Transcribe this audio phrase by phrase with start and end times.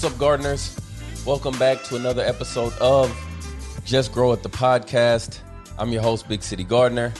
[0.00, 0.74] What's up, gardeners?
[1.26, 3.14] Welcome back to another episode of
[3.84, 5.40] Just Grow It the podcast.
[5.78, 7.12] I'm your host, Big City Gardener,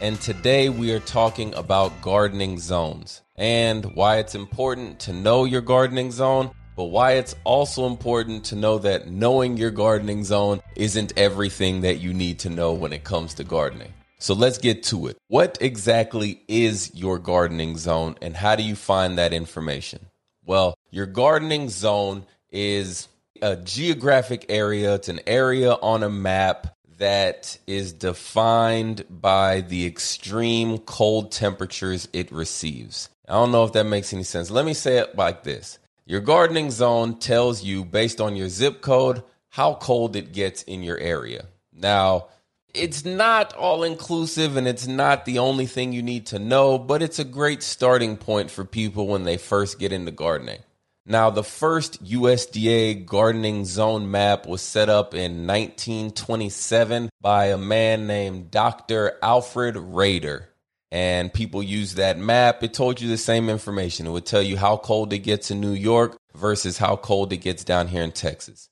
[0.00, 5.60] and today we are talking about gardening zones and why it's important to know your
[5.60, 11.12] gardening zone, but why it's also important to know that knowing your gardening zone isn't
[11.18, 13.92] everything that you need to know when it comes to gardening.
[14.18, 15.18] So let's get to it.
[15.28, 20.06] What exactly is your gardening zone and how do you find that information?
[20.46, 23.08] Well, your gardening zone is
[23.42, 30.78] a geographic area, it's an area on a map that is defined by the extreme
[30.78, 33.08] cold temperatures it receives.
[33.28, 34.52] I don't know if that makes any sense.
[34.52, 38.80] Let me say it like this Your gardening zone tells you, based on your zip
[38.80, 41.46] code, how cold it gets in your area.
[41.72, 42.28] Now,
[42.72, 47.02] it's not all inclusive and it's not the only thing you need to know, but
[47.02, 50.60] it's a great starting point for people when they first get into gardening.
[51.06, 58.06] Now, the first USDA gardening zone map was set up in 1927 by a man
[58.06, 59.18] named Dr.
[59.22, 60.46] Alfred Rehder.
[60.90, 62.62] And people use that map.
[62.62, 64.06] It told you the same information.
[64.06, 67.38] It would tell you how cold it gets in New York versus how cold it
[67.38, 68.70] gets down here in Texas.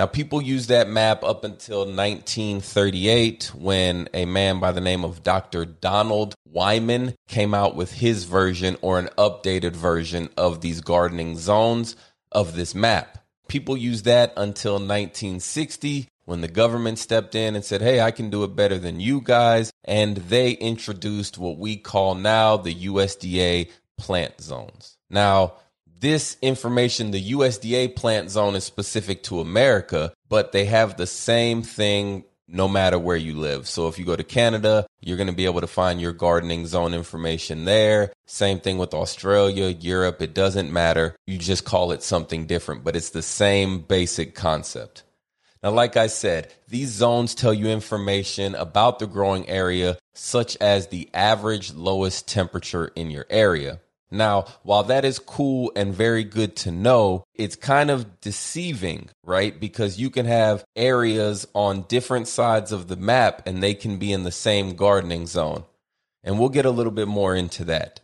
[0.00, 5.22] Now, people use that map up until 1938 when a man by the name of
[5.22, 5.66] Dr.
[5.66, 11.96] Donald Wyman came out with his version or an updated version of these gardening zones
[12.32, 13.18] of this map.
[13.46, 18.30] People used that until 1960 when the government stepped in and said, Hey, I can
[18.30, 19.70] do it better than you guys.
[19.84, 24.96] And they introduced what we call now the USDA plant zones.
[25.10, 25.56] Now,
[26.00, 31.62] this information, the USDA plant zone is specific to America, but they have the same
[31.62, 33.68] thing no matter where you live.
[33.68, 36.66] So if you go to Canada, you're going to be able to find your gardening
[36.66, 38.12] zone information there.
[38.26, 40.20] Same thing with Australia, Europe.
[40.20, 41.14] It doesn't matter.
[41.26, 45.04] You just call it something different, but it's the same basic concept.
[45.62, 50.86] Now, like I said, these zones tell you information about the growing area, such as
[50.86, 53.80] the average lowest temperature in your area.
[54.10, 59.58] Now, while that is cool and very good to know, it's kind of deceiving, right?
[59.58, 64.12] Because you can have areas on different sides of the map and they can be
[64.12, 65.64] in the same gardening zone.
[66.24, 68.00] And we'll get a little bit more into that.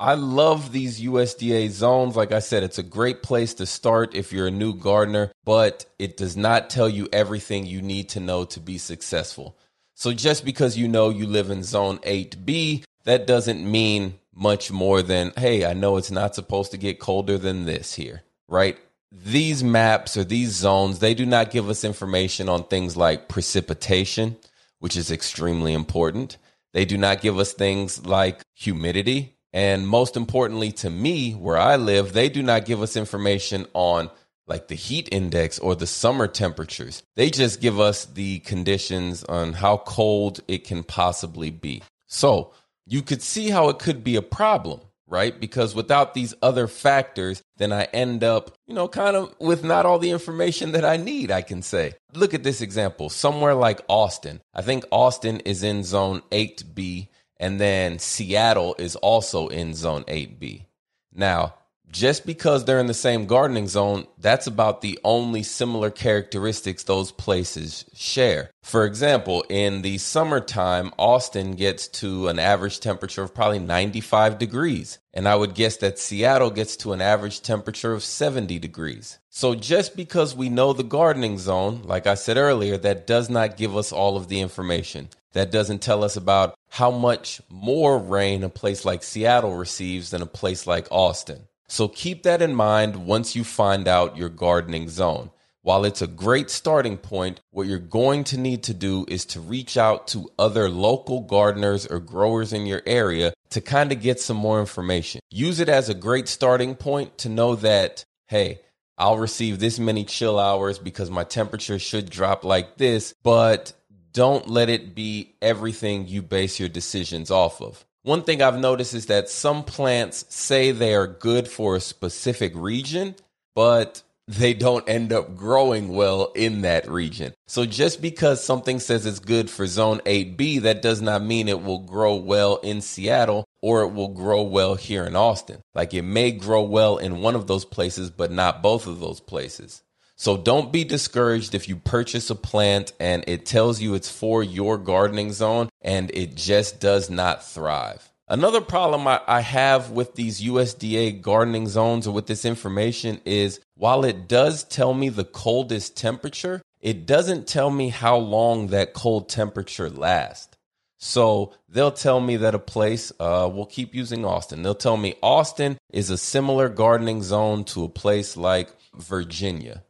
[0.00, 2.16] I love these USDA zones.
[2.16, 5.86] Like I said, it's a great place to start if you're a new gardener, but
[5.98, 9.56] it does not tell you everything you need to know to be successful.
[9.94, 15.02] So just because you know you live in zone 8B, that doesn't mean much more
[15.02, 18.78] than, hey, I know it's not supposed to get colder than this here, right?
[19.10, 24.36] These maps or these zones, they do not give us information on things like precipitation,
[24.78, 26.38] which is extremely important.
[26.72, 29.36] They do not give us things like humidity.
[29.52, 34.10] And most importantly to me, where I live, they do not give us information on
[34.46, 37.02] like the heat index or the summer temperatures.
[37.16, 41.82] They just give us the conditions on how cold it can possibly be.
[42.06, 42.52] So
[42.86, 45.38] you could see how it could be a problem, right?
[45.38, 49.86] Because without these other factors, then I end up, you know, kind of with not
[49.86, 51.94] all the information that I need, I can say.
[52.14, 53.08] Look at this example.
[53.08, 54.40] Somewhere like Austin.
[54.54, 60.66] I think Austin is in zone 8B, and then Seattle is also in zone 8B.
[61.12, 61.54] Now,
[61.92, 67.12] just because they're in the same gardening zone, that's about the only similar characteristics those
[67.12, 68.50] places share.
[68.62, 74.98] For example, in the summertime, Austin gets to an average temperature of probably 95 degrees.
[75.12, 79.18] And I would guess that Seattle gets to an average temperature of 70 degrees.
[79.28, 83.58] So just because we know the gardening zone, like I said earlier, that does not
[83.58, 85.10] give us all of the information.
[85.34, 90.22] That doesn't tell us about how much more rain a place like Seattle receives than
[90.22, 91.48] a place like Austin.
[91.72, 95.30] So keep that in mind once you find out your gardening zone.
[95.62, 99.40] While it's a great starting point, what you're going to need to do is to
[99.40, 104.20] reach out to other local gardeners or growers in your area to kind of get
[104.20, 105.22] some more information.
[105.30, 108.60] Use it as a great starting point to know that, hey,
[108.98, 113.72] I'll receive this many chill hours because my temperature should drop like this, but
[114.12, 117.86] don't let it be everything you base your decisions off of.
[118.04, 122.52] One thing I've noticed is that some plants say they are good for a specific
[122.56, 123.14] region,
[123.54, 127.32] but they don't end up growing well in that region.
[127.46, 131.62] So just because something says it's good for zone 8B, that does not mean it
[131.62, 135.60] will grow well in Seattle or it will grow well here in Austin.
[135.72, 139.20] Like it may grow well in one of those places, but not both of those
[139.20, 139.82] places.
[140.22, 144.40] So don't be discouraged if you purchase a plant and it tells you it's for
[144.40, 148.08] your gardening zone and it just does not thrive.
[148.28, 153.58] Another problem I, I have with these USDA gardening zones or with this information is
[153.74, 158.94] while it does tell me the coldest temperature, it doesn't tell me how long that
[158.94, 160.56] cold temperature lasts.
[160.98, 164.62] So they'll tell me that a place, uh, we'll keep using Austin.
[164.62, 169.82] They'll tell me Austin is a similar gardening zone to a place like Virginia.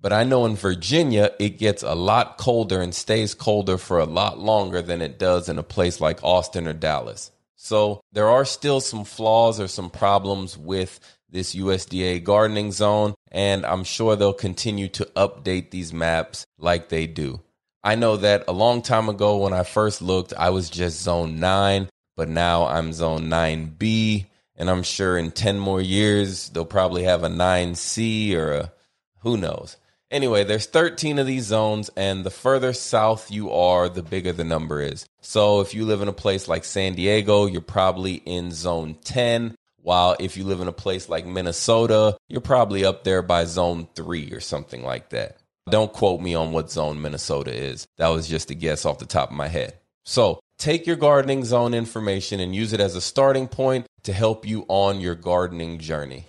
[0.00, 4.04] But I know in Virginia, it gets a lot colder and stays colder for a
[4.04, 7.32] lot longer than it does in a place like Austin or Dallas.
[7.56, 13.66] So there are still some flaws or some problems with this USDA gardening zone, and
[13.66, 17.40] I'm sure they'll continue to update these maps like they do.
[17.82, 21.40] I know that a long time ago when I first looked, I was just zone
[21.40, 24.26] nine, but now I'm zone 9B.
[24.56, 28.72] And I'm sure in 10 more years, they'll probably have a 9C or a
[29.20, 29.76] who knows.
[30.10, 34.44] Anyway, there's 13 of these zones, and the further south you are, the bigger the
[34.44, 35.06] number is.
[35.20, 39.54] So if you live in a place like San Diego, you're probably in zone 10.
[39.82, 43.86] While if you live in a place like Minnesota, you're probably up there by zone
[43.94, 45.38] three or something like that.
[45.70, 47.86] Don't quote me on what zone Minnesota is.
[47.98, 49.74] That was just a guess off the top of my head.
[50.04, 54.46] So take your gardening zone information and use it as a starting point to help
[54.46, 56.26] you on your gardening journey.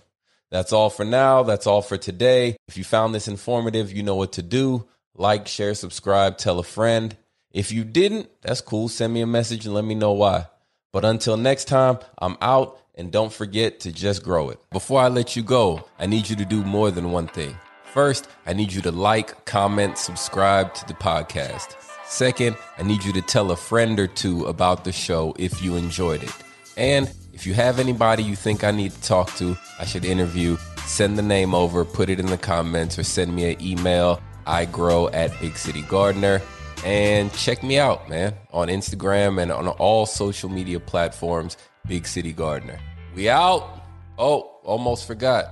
[0.52, 1.44] That's all for now.
[1.44, 2.58] That's all for today.
[2.68, 4.88] If you found this informative, you know what to do.
[5.16, 7.16] Like, share, subscribe, tell a friend.
[7.52, 8.90] If you didn't, that's cool.
[8.90, 10.48] Send me a message and let me know why.
[10.92, 14.60] But until next time, I'm out and don't forget to just grow it.
[14.72, 17.56] Before I let you go, I need you to do more than one thing.
[17.84, 21.76] First, I need you to like, comment, subscribe to the podcast.
[22.06, 25.76] Second, I need you to tell a friend or two about the show if you
[25.76, 26.34] enjoyed it.
[26.80, 30.56] And if you have anybody you think I need to talk to, I should interview,
[30.86, 34.22] send the name over, put it in the comments, or send me an email.
[34.48, 36.42] I grow at Big City Gardener.
[36.86, 42.32] And check me out, man, on Instagram and on all social media platforms, Big City
[42.32, 42.80] Gardener.
[43.14, 43.84] We out.
[44.18, 45.48] Oh, almost forgot.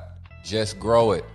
[0.46, 1.26] Just grow it.